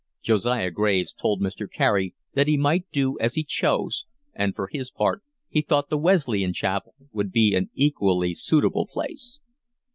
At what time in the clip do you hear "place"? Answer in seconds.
8.87-9.37